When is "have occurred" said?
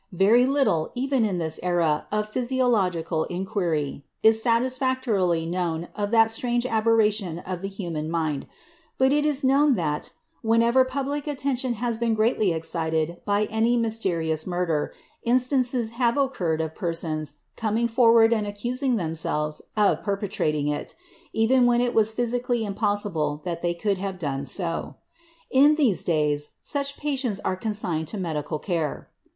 15.91-16.61